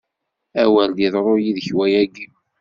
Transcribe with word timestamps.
A 0.61 0.63
wer 0.73 0.89
d-iḍru 0.97 1.35
yid-k 1.43 1.67
wayagi! 1.77 2.27